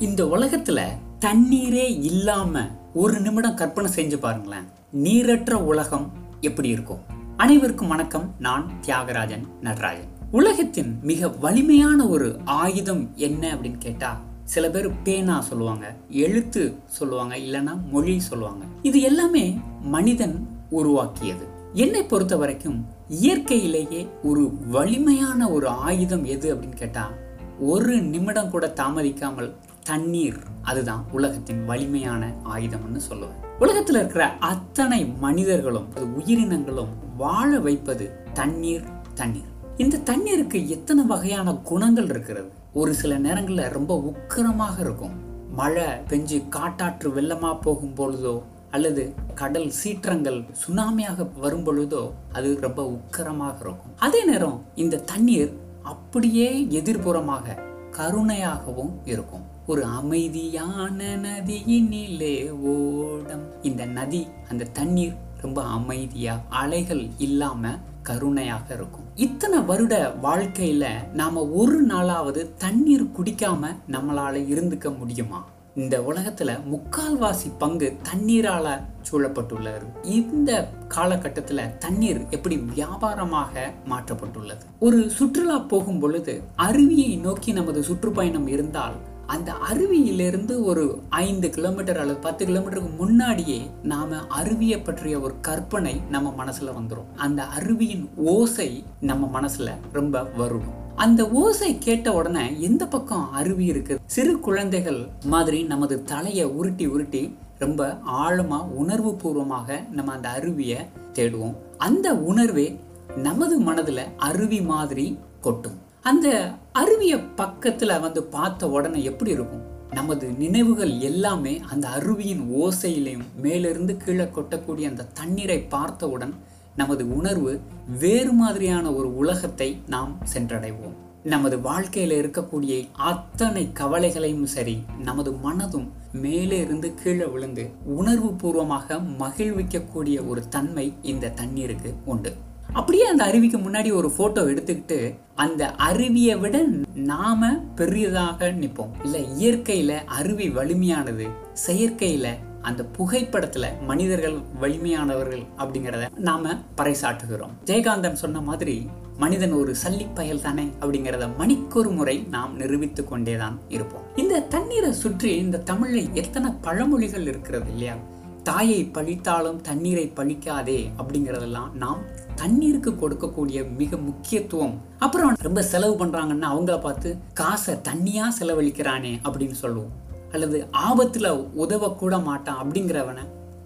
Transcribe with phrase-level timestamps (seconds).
[0.00, 0.82] இந்த உலகத்துல
[1.18, 2.60] தண்ணீரே இல்லாம
[2.94, 4.64] ஒரு நிமிடம் கற்பனை செஞ்சு பாருங்களேன்.
[4.92, 6.98] நீரற்ற உலகம் எப்படி இருக்கும்?
[7.36, 8.34] அனைவருக்கும் வணக்கம்.
[8.38, 10.08] நான் தியாகராஜன் நடராஜன்.
[10.30, 17.78] உலகத்தின் மிக வலிமையான ஒரு ஆயுதம் என்ன அப்படின்னு கேட்டா சில பேர் பேனா சொல்லுவாங்க எழுத்து சொல்லுவாங்க இல்லைன்னா
[17.90, 18.64] மொழி சொல்லுவாங்க.
[18.82, 21.46] இது எல்லாமே மனிதன் உருவாக்கியது.
[21.72, 27.10] என்னை பொறுத்த வரைக்கும் இயற்கையிலேயே ஒரு வலிமையான ஒரு ஆயுதம் எது அப்படின்னு கேட்டா
[27.58, 29.52] ஒரு நிமிடம் கூட தாமதிக்காமல்
[29.82, 38.84] தண்ணீர் அதுதான் உலகத்தின் வலிமையான ஆயுதம்னு சொல்லுவேன் உலகத்தில் இருக்கிற அத்தனை மனிதர்களும் அது உயிரினங்களும் வாழ வைப்பது தண்ணீர்
[39.14, 39.48] தண்ணீர்.
[39.76, 42.50] இந்த தண்ணீருக்கு எத்தனை வகையான குணங்கள் இருக்கிறது?
[42.72, 45.10] ஒரு சில நேரங்களில் ரொம்ப உக்கரமாக இருக்கும்.
[45.54, 53.60] மழை பெஞ்சு காட்டாற்று வெள்ளமா போகும் பொழுதோ அல்லது கடல் சீற்றங்கள் சுனாமியாக வரும் பொழுதோ அது ரொம்ப உக்கரமாக
[53.60, 53.96] இருக்கும்.
[53.96, 55.52] அதே நேரம் இந்த தண்ணீர்
[55.82, 57.56] அப்படியே எதிர்புறமாக
[57.90, 59.44] கருணையாகவும் இருக்கும்.
[59.70, 63.62] ஒரு அமைதியான நதியினிலே ஓடம்.
[63.62, 67.68] இந்த நதி அந்த தண்ணீர் ரொம்ப அமைதியா அலைகள் இல்லாம
[68.02, 69.04] கருணையாக இருக்கும்.
[69.14, 75.44] இத்தனை வருட வாழ்க்கையில நாம ஒரு நாளாவது தண்ணீர் குடிக்காம நம்மளால இருந்துக்க முடியுமா?
[75.74, 79.86] இந்த உலகத்துல முக்கால்வாசி பங்கு தண்ணீரால சூழப்பட்டுள்ளது.
[80.02, 84.64] இந்த காலகட்டத்துல தண்ணீர் எப்படி வியாபாரமாக மாற்றப்பட்டுள்ளது?
[84.80, 88.94] ஒரு சுற்றுலா போகும் பொழுது அருவியை நோக்கி நமது சுற்றுப்பயணம் இருந்தால்
[89.30, 96.44] அந்த அருவியிலிருந்து ஒரு ஐந்து கிலோமீட்டர் அல்லது பத்து கிலோமீட்டருக்கு முன்னாடியே நாம அருவியை பற்றிய ஒரு கற்பனை நம்ம
[96.44, 100.78] மனசுல வந்துடும் அந்த அருவியின் ஓசை நம்ம மனசுல ரொம்ப வரும்.
[100.96, 103.98] அந்த ஓசை கேட்ட உடனே எந்த பக்கம் அருவி இருக்கு?
[104.06, 111.54] சிறு குழந்தைகள் மாதிரி நமது தலையை உருட்டி உருட்டி ரொம்ப ஆழமா உணர்வு பூர்வமாக நம்ம அந்த அருவியை தேடுவோம்.
[111.78, 112.80] அந்த உணர்வே
[113.16, 115.88] நமது மனதுல அருவி மாதிரி கொட்டும்.
[116.02, 119.62] அந்த அருவிய பக்கத்துல வந்து பார்த்த உடனே எப்படி இருக்கும்?
[119.90, 126.34] நமது நினைவுகள் எல்லாமே அந்த அருவியின் ஓசையிலையும் மேலிருந்து கீழே கொட்டக்கூடிய அந்த தண்ணீரை பார்த்தவுடன்
[126.76, 127.60] நமது உணர்வு
[127.98, 130.96] வேறு மாதிரியான ஒரு உலகத்தை நாம் சென்றடைவோம்.
[131.24, 140.28] நமது வாழ்க்கையில இருக்கக்கூடிய அத்தனை கவலைகளையும் சரி நமது மனதும் மேலே இருந்து கீழே விழுந்து உணர்வு பூர்வமாக மகிழ்விக்கக்கூடிய
[140.28, 142.34] ஒரு தன்மை இந்த தண்ணீருக்கு உண்டு.
[142.72, 146.64] அப்படியே அந்த அருவிக்கு முன்னாடி ஒரு போட்டோ எடுத்துக்கிட்டு அந்த அருவியை விட
[146.94, 148.92] நாம பெரியதாக நிற்போம்.
[149.04, 151.26] இல்ல இயற்கையில அருவி வலிமையானது
[151.66, 152.28] செயற்கையில
[152.62, 158.88] அந்த புகைப்படத்துல மனிதர்கள் வலிமையானவர்கள் அப்படிங்கிறத நாம பறைசாட்டுகிறோம் ஜெயகாந்தன் சொன்ன மாதிரி
[159.18, 164.02] மனிதன் ஒரு சல்லிப்பயல் தானே அப்படிங்கிறத மணிக்கொரு முறை நாம் நிரூபித்து கொண்டேதான் இருப்போம்.
[164.16, 167.94] இந்த தண்ணீரை சுற்றி இந்த தமிழ்ல எத்தனை பழமொழிகள் இருக்கிறது இல்லையா?
[168.42, 171.98] தாயை பழித்தாலும் தண்ணீரை பழிக்காதே அப்படிங்கிறதெல்லாம் நாம்
[172.34, 174.80] தண்ணீருக்கு கொடுக்கக்கூடிய மிக முக்கியத்துவம்.
[174.98, 179.90] அப்புறம் ரொம்ப செலவு பண்றாங்கன்னா அவங்கள பார்த்து காசை தண்ணியா செலவழிக்கிறானே அப்படின்னு சொல்லுவோம்.
[180.32, 183.22] அல்லது ஆபத்துல உதவக்கூட மாட்டான் அப்படிங்கிறவனை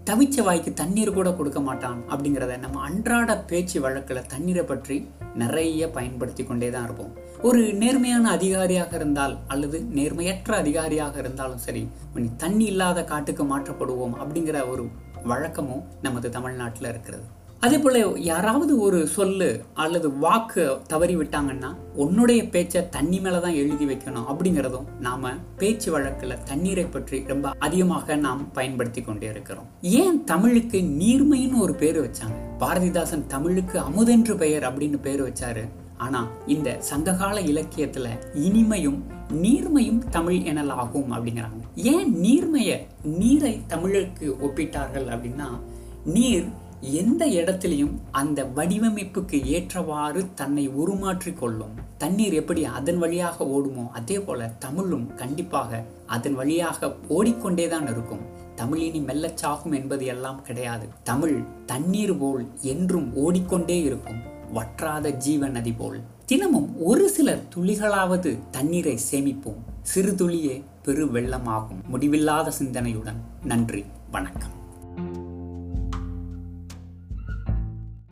[0.09, 4.97] தவிச்ச வாய்க்கு தண்ணீர் கூட கொடுக்க மாட்டான் அப்படிங்கிறத நம்ம அன்றாட பேச்சு வழக்கில் தண்ணீரை பற்றி
[5.35, 7.13] நிறைய பயன்படுத்தி கொண்டே தான் இருப்போம்.
[7.41, 11.83] ஒரு நேர்மையான அதிகாரியாக இருந்தால் அல்லது நேர்மையற்ற அதிகாரியாக இருந்தாலும் சரி
[12.15, 14.85] நீ தண்ணி இல்லாத காட்டுக்கு மாற்றப்படுவோம் அப்படிங்கிற ஒரு
[15.23, 17.25] வழக்கமும் நமது தமிழ்நாட்டில் இருக்கிறது.
[17.65, 19.47] அதே போல் யாராவது ஒரு சொல்லு
[19.83, 21.69] அல்லது வாக்கு தவறி விட்டாங்கன்னா
[22.03, 24.25] உன்னுடைய பேச்சை தண்ணி மேலே தான் எழுதி வைக்கணும்.
[24.31, 25.23] அப்படிங்கிறதும் நாம்
[25.61, 29.69] பேச்சு வழக்கில் தண்ணீரை பற்றி ரொம்ப அதிகமாக நாம் பயன்படுத்தி கொண்டே இருக்கிறோம்.
[30.01, 32.37] ஏன் தமிழுக்கு நீர்மைன்னு ஒரு பேர் வச்சாங்க?
[32.59, 35.63] பாரதிதாசன் தமிழுக்கு அமுதென்று பெயர் அப்படின்னு பேர் வச்சாரு.
[36.05, 38.11] ஆனால் இந்த சங்ககால இலக்கியத்தில்
[38.47, 38.99] இனிமையும்
[39.45, 41.61] நீர்மையும் தமிழ் எனல் ஆகும் அப்படிங்கிறாங்க.
[41.93, 42.77] ஏன் நீர்மைய
[43.21, 45.49] நீரை தமிழுக்கு ஒப்பிட்டார்கள் அப்படின்னா
[46.15, 46.47] நீர்
[46.81, 51.73] எந்த இடத்துலையும் அந்த வடிவமைப்புக்கு ஏற்றவாறு தன்னை உருமாற்றி கொள்ளும்.
[51.97, 58.43] தண்ணீர் எப்படி அதன் வழியாக ஓடுமோ அதே போல தமிழும் கண்டிப்பாக அதன் வழியாக ஓடிக்கொண்டே தான் இருக்கும்.
[58.55, 60.87] தமிழினி மெல்லச்சாகும் என்பது எல்லாம் கிடையாது.
[61.03, 64.21] தமிழ் தண்ணீர் போல் என்றும் ஓடிக்கொண்டே இருக்கும்.
[64.53, 65.99] வற்றாத ஜீவ நதி போல்.
[66.25, 69.61] தினமும் ஒரு சிலர் துளிகளாவது தண்ணீரை சேமிப்போம்.
[69.81, 71.83] சிறு துளியே பெரு வெள்ளமாகும்.
[71.87, 73.21] முடிவில்லாத சிந்தனையுடன்.
[73.43, 73.85] நன்றி.
[74.11, 74.54] வணக்கம்.